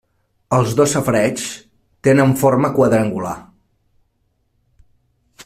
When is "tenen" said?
2.09-2.33